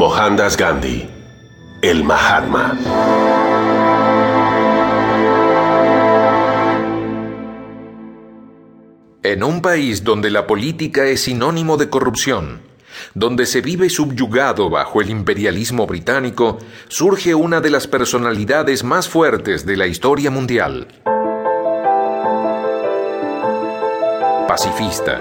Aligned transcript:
Mohandas 0.00 0.56
Gandhi, 0.56 1.06
el 1.82 2.04
Mahatma. 2.04 2.74
En 9.22 9.44
un 9.44 9.60
país 9.60 10.02
donde 10.02 10.30
la 10.30 10.46
política 10.46 11.04
es 11.04 11.24
sinónimo 11.24 11.76
de 11.76 11.90
corrupción, 11.90 12.62
donde 13.12 13.44
se 13.44 13.60
vive 13.60 13.90
subyugado 13.90 14.70
bajo 14.70 15.02
el 15.02 15.10
imperialismo 15.10 15.86
británico, 15.86 16.56
surge 16.88 17.34
una 17.34 17.60
de 17.60 17.68
las 17.68 17.86
personalidades 17.86 18.82
más 18.82 19.06
fuertes 19.06 19.66
de 19.66 19.76
la 19.76 19.86
historia 19.86 20.30
mundial. 20.30 20.88
Pacifista, 24.48 25.20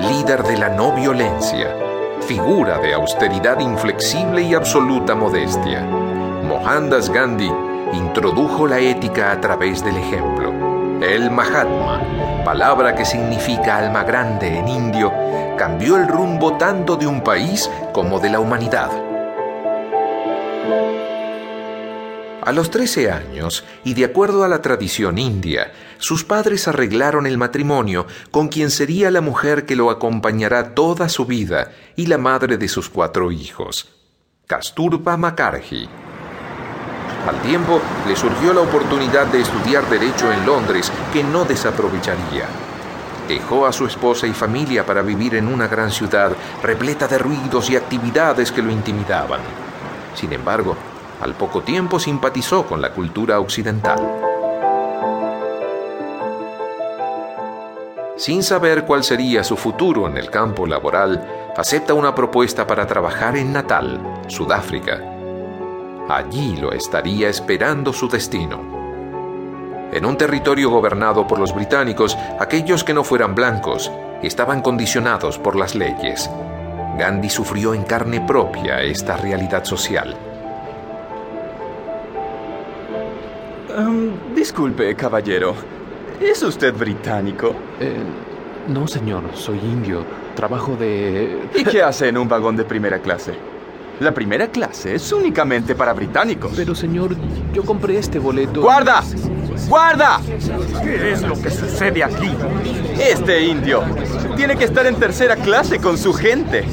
líder 0.00 0.42
de 0.42 0.58
la 0.58 0.70
no 0.70 0.92
violencia, 0.96 1.85
figura 2.22 2.78
de 2.78 2.94
austeridad 2.94 3.60
inflexible 3.60 4.42
y 4.42 4.54
absoluta 4.54 5.14
modestia. 5.14 5.82
Mohandas 5.82 7.10
Gandhi 7.10 7.50
introdujo 7.92 8.66
la 8.66 8.78
ética 8.78 9.32
a 9.32 9.40
través 9.40 9.84
del 9.84 9.96
ejemplo. 9.96 10.52
El 11.02 11.30
Mahatma, 11.30 12.00
palabra 12.44 12.94
que 12.94 13.04
significa 13.04 13.78
alma 13.78 14.02
grande 14.04 14.58
en 14.58 14.68
indio, 14.68 15.12
cambió 15.56 15.96
el 15.96 16.08
rumbo 16.08 16.54
tanto 16.54 16.96
de 16.96 17.06
un 17.06 17.20
país 17.20 17.70
como 17.92 18.18
de 18.18 18.30
la 18.30 18.40
humanidad. 18.40 19.05
A 22.46 22.52
los 22.52 22.70
13 22.70 23.10
años, 23.10 23.64
y 23.82 23.94
de 23.94 24.04
acuerdo 24.04 24.44
a 24.44 24.48
la 24.48 24.62
tradición 24.62 25.18
india, 25.18 25.72
sus 25.98 26.22
padres 26.22 26.68
arreglaron 26.68 27.26
el 27.26 27.38
matrimonio 27.38 28.06
con 28.30 28.46
quien 28.46 28.70
sería 28.70 29.10
la 29.10 29.20
mujer 29.20 29.66
que 29.66 29.74
lo 29.74 29.90
acompañará 29.90 30.72
toda 30.72 31.08
su 31.08 31.26
vida 31.26 31.72
y 31.96 32.06
la 32.06 32.18
madre 32.18 32.56
de 32.56 32.68
sus 32.68 32.88
cuatro 32.88 33.32
hijos, 33.32 33.88
Kasturba 34.46 35.16
Makarji. 35.16 35.88
Al 37.26 37.42
tiempo, 37.42 37.80
le 38.06 38.14
surgió 38.14 38.54
la 38.54 38.60
oportunidad 38.60 39.26
de 39.26 39.40
estudiar 39.40 39.90
Derecho 39.90 40.32
en 40.32 40.46
Londres, 40.46 40.92
que 41.12 41.24
no 41.24 41.44
desaprovecharía. 41.44 42.46
Dejó 43.26 43.66
a 43.66 43.72
su 43.72 43.86
esposa 43.86 44.28
y 44.28 44.32
familia 44.32 44.86
para 44.86 45.02
vivir 45.02 45.34
en 45.34 45.48
una 45.48 45.66
gran 45.66 45.90
ciudad 45.90 46.30
repleta 46.62 47.08
de 47.08 47.18
ruidos 47.18 47.70
y 47.70 47.74
actividades 47.74 48.52
que 48.52 48.62
lo 48.62 48.70
intimidaban. 48.70 49.40
Sin 50.14 50.32
embargo, 50.32 50.76
al 51.20 51.34
poco 51.34 51.62
tiempo 51.62 51.98
simpatizó 51.98 52.66
con 52.66 52.80
la 52.80 52.92
cultura 52.92 53.40
occidental. 53.40 53.98
Sin 58.16 58.42
saber 58.42 58.84
cuál 58.86 59.04
sería 59.04 59.44
su 59.44 59.56
futuro 59.56 60.06
en 60.06 60.16
el 60.16 60.30
campo 60.30 60.66
laboral, 60.66 61.52
acepta 61.56 61.92
una 61.92 62.14
propuesta 62.14 62.66
para 62.66 62.86
trabajar 62.86 63.36
en 63.36 63.52
Natal, 63.52 64.00
Sudáfrica. 64.26 65.02
Allí 66.08 66.56
lo 66.56 66.72
estaría 66.72 67.28
esperando 67.28 67.92
su 67.92 68.08
destino. 68.08 68.76
En 69.92 70.04
un 70.04 70.16
territorio 70.16 70.70
gobernado 70.70 71.26
por 71.26 71.38
los 71.38 71.54
británicos, 71.54 72.16
aquellos 72.40 72.84
que 72.84 72.94
no 72.94 73.04
fueran 73.04 73.34
blancos 73.34 73.90
estaban 74.22 74.62
condicionados 74.62 75.38
por 75.38 75.54
las 75.54 75.74
leyes. 75.74 76.30
Gandhi 76.98 77.28
sufrió 77.28 77.74
en 77.74 77.84
carne 77.84 78.20
propia 78.22 78.80
esta 78.80 79.16
realidad 79.16 79.64
social. 79.64 80.16
Disculpe, 84.34 84.94
caballero. 84.94 85.54
¿Es 86.20 86.42
usted 86.42 86.74
británico? 86.74 87.54
Eh, 87.78 87.96
no, 88.68 88.86
señor, 88.88 89.22
soy 89.34 89.58
indio. 89.58 90.04
Trabajo 90.34 90.76
de... 90.76 91.48
¿Y 91.54 91.64
qué 91.64 91.82
hace 91.82 92.08
en 92.08 92.18
un 92.18 92.28
vagón 92.28 92.56
de 92.56 92.64
primera 92.64 92.98
clase? 93.00 93.34
La 94.00 94.12
primera 94.12 94.48
clase 94.48 94.94
es 94.94 95.12
únicamente 95.12 95.74
para 95.74 95.92
británicos. 95.94 96.52
Pero, 96.54 96.74
señor, 96.74 97.16
yo 97.52 97.64
compré 97.64 97.98
este 97.98 98.18
boleto. 98.18 98.60
¡Guarda! 98.60 99.02
¡Guarda! 99.68 100.20
¿Qué 100.82 101.12
es 101.12 101.22
lo 101.22 101.40
que 101.40 101.50
sucede 101.50 102.04
aquí? 102.04 102.30
Este 102.98 103.44
indio 103.44 103.82
tiene 104.36 104.56
que 104.56 104.64
estar 104.64 104.84
en 104.86 104.96
tercera 104.96 105.36
clase 105.36 105.78
con 105.78 105.96
su 105.96 106.12
gente. 106.12 106.64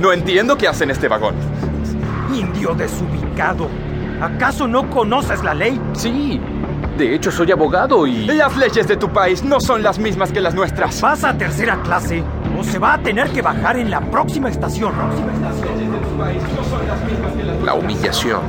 No 0.00 0.12
entiendo 0.12 0.58
qué 0.58 0.68
hace 0.68 0.84
en 0.84 0.90
este 0.90 1.08
vagón. 1.08 1.34
Indio 2.34 2.74
desubicado. 2.74 3.68
¿Acaso 4.20 4.66
no 4.66 4.88
conoces 4.90 5.42
la 5.44 5.54
ley? 5.54 5.80
Sí. 5.94 6.40
De 6.96 7.14
hecho, 7.14 7.30
soy 7.30 7.52
abogado 7.52 8.06
y... 8.06 8.24
Las 8.26 8.56
leyes 8.56 8.88
de 8.88 8.96
tu 8.96 9.10
país 9.10 9.44
no 9.44 9.60
son 9.60 9.82
las 9.82 9.98
mismas 9.98 10.32
que 10.32 10.40
las 10.40 10.54
nuestras. 10.54 11.00
Vas 11.02 11.24
a 11.24 11.36
tercera 11.36 11.82
clase 11.82 12.24
o 12.58 12.64
se 12.64 12.78
va 12.78 12.94
a 12.94 12.98
tener 12.98 13.28
que 13.30 13.42
bajar 13.42 13.76
en 13.76 13.90
la 13.90 14.00
próxima 14.00 14.48
estación. 14.48 14.94
La 17.62 17.74
humillación, 17.74 18.40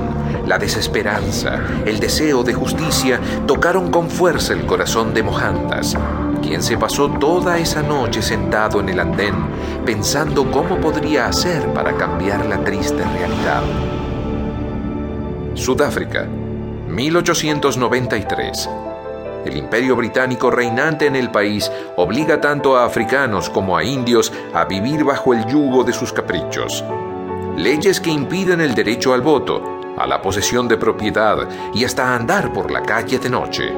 la 0.46 0.58
desesperanza, 0.58 1.60
el 1.86 2.00
deseo 2.00 2.44
de 2.44 2.54
justicia 2.54 3.20
tocaron 3.46 3.92
con 3.92 4.10
fuerza 4.10 4.54
el 4.54 4.66
corazón 4.66 5.14
de 5.14 5.24
Mohandas, 5.24 5.98
quien 6.42 6.64
se 6.64 6.78
pasó 6.78 7.10
toda 7.10 7.58
esa 7.58 7.82
noche 7.82 8.22
sentado 8.22 8.80
en 8.80 8.90
el 8.90 9.00
andén 9.02 9.36
pensando 9.86 10.52
cómo 10.52 10.78
podría 10.82 11.28
hacer 11.28 11.74
para 11.74 11.96
cambiar 11.96 12.46
la 12.46 12.62
triste 12.64 13.04
realidad. 13.04 13.64
Sudáfrica, 15.58 16.26
1893. 16.88 18.70
El 19.46 19.58
imperio 19.58 19.96
británico 19.96 20.52
reinante 20.52 21.08
en 21.08 21.16
el 21.16 21.32
país 21.32 21.72
obliga 21.96 22.40
tanto 22.40 22.78
a 22.78 22.86
africanos 22.86 23.50
como 23.50 23.76
a 23.78 23.84
indios 23.84 24.32
a 24.54 24.66
vivir 24.66 25.04
bajo 25.04 25.34
el 25.34 25.46
yugo 25.48 25.84
de 25.84 25.94
sus 25.94 26.14
caprichos. 26.14 26.84
Leyes 27.56 28.00
que 28.00 28.12
impiden 28.12 28.62
el 28.62 28.76
derecho 28.76 29.14
al 29.14 29.22
voto, 29.22 29.96
a 29.98 30.06
la 30.06 30.22
posesión 30.22 30.68
de 30.68 30.78
propiedad 30.78 31.48
y 31.74 31.84
hasta 31.86 32.14
andar 32.14 32.54
por 32.54 32.70
la 32.72 32.84
calle 32.84 33.18
de 33.20 33.30
noche. 33.30 33.74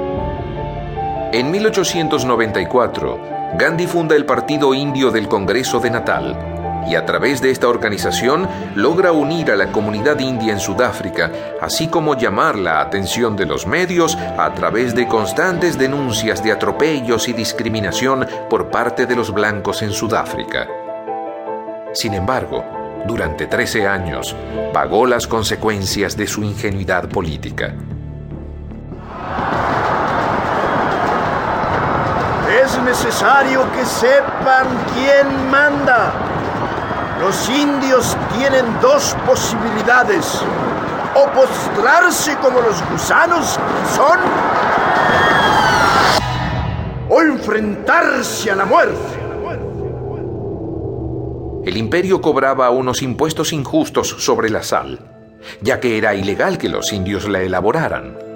En 1.31 1.51
1894, 1.51 3.19
Gandhi 3.57 3.87
funda 3.87 4.15
el 4.15 4.25
Partido 4.25 4.73
Indio 4.73 5.11
del 5.11 5.27
Congreso 5.27 5.79
de 5.79 5.91
Natal, 5.91 6.48
y 6.87 6.95
a 6.95 7.05
través 7.05 7.41
de 7.41 7.51
esta 7.51 7.67
organización 7.67 8.47
logra 8.75 9.11
unir 9.11 9.51
a 9.51 9.55
la 9.55 9.71
comunidad 9.71 10.19
india 10.19 10.53
en 10.53 10.59
Sudáfrica, 10.59 11.31
así 11.61 11.87
como 11.87 12.15
llamar 12.15 12.57
la 12.57 12.81
atención 12.81 13.35
de 13.35 13.45
los 13.45 13.67
medios 13.67 14.15
a 14.15 14.53
través 14.53 14.95
de 14.95 15.07
constantes 15.07 15.77
denuncias 15.77 16.43
de 16.43 16.51
atropellos 16.51 17.27
y 17.27 17.33
discriminación 17.33 18.27
por 18.49 18.69
parte 18.69 19.05
de 19.05 19.15
los 19.15 19.33
blancos 19.33 19.81
en 19.81 19.91
Sudáfrica. 19.91 20.67
Sin 21.93 22.13
embargo, 22.13 22.63
durante 23.05 23.47
13 23.47 23.87
años, 23.87 24.35
pagó 24.73 25.05
las 25.05 25.25
consecuencias 25.25 26.15
de 26.17 26.27
su 26.27 26.43
ingenuidad 26.43 27.07
política. 27.09 27.73
Es 32.63 32.77
necesario 32.83 33.71
que 33.71 33.85
sepan 33.85 34.67
quién 34.93 35.49
manda. 35.49 36.28
Los 37.19 37.49
indios 37.49 38.15
tienen 38.37 38.65
dos 38.81 39.15
posibilidades. 39.25 40.41
O 41.15 41.25
postrarse 41.31 42.37
como 42.37 42.61
los 42.61 42.81
gusanos 42.89 43.59
son, 43.93 44.19
o 47.09 47.21
enfrentarse 47.21 48.51
a 48.51 48.55
la 48.55 48.65
muerte. 48.65 49.19
El 51.65 51.75
imperio 51.75 52.21
cobraba 52.21 52.69
unos 52.69 53.01
impuestos 53.01 53.51
injustos 53.51 54.07
sobre 54.19 54.49
la 54.49 54.63
sal, 54.63 54.99
ya 55.61 55.79
que 55.79 55.97
era 55.97 56.15
ilegal 56.15 56.57
que 56.57 56.69
los 56.69 56.93
indios 56.93 57.27
la 57.27 57.41
elaboraran. 57.41 58.28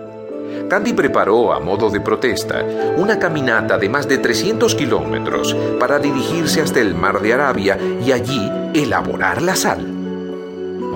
Gandhi 0.74 0.94
preparó, 0.94 1.54
a 1.54 1.60
modo 1.60 1.92
de 1.92 2.02
protesta, 2.02 2.66
una 2.98 3.20
caminata 3.20 3.78
de 3.78 3.90
más 3.90 4.08
de 4.08 4.18
300 4.18 4.74
kilómetros 4.74 5.56
para 5.80 6.00
dirigirse 6.00 6.62
hasta 6.62 6.80
el 6.80 6.96
mar 6.96 7.22
de 7.22 7.32
Arabia 7.32 7.78
y 8.04 8.12
allí 8.12 8.52
elaborar 8.74 9.44
la 9.44 9.56
sal. 9.56 9.86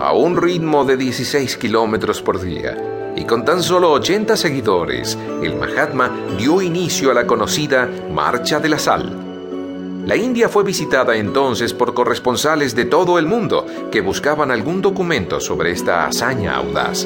A 0.02 0.14
un 0.14 0.36
ritmo 0.36 0.84
de 0.84 0.98
16 0.98 1.58
kilómetros 1.58 2.24
por 2.24 2.42
día 2.42 2.76
y 3.16 3.26
con 3.26 3.46
tan 3.46 3.62
solo 3.62 3.92
80 3.92 4.36
seguidores, 4.36 5.16
el 5.44 5.56
Mahatma 5.56 6.10
dio 6.40 6.60
inicio 6.64 7.12
a 7.12 7.14
la 7.14 7.28
conocida 7.28 7.88
Marcha 8.12 8.60
de 8.60 8.70
la 8.70 8.80
Sal. 8.80 9.28
La 10.08 10.16
India 10.16 10.50
fue 10.50 10.64
visitada 10.64 11.16
entonces 11.18 11.72
por 11.76 11.94
corresponsales 11.94 12.74
de 12.74 12.86
todo 12.86 13.20
el 13.20 13.28
mundo 13.28 13.64
que 13.92 14.02
buscaban 14.02 14.50
algún 14.50 14.82
documento 14.82 15.40
sobre 15.40 15.70
esta 15.70 16.08
hazaña 16.08 16.56
audaz. 16.56 17.06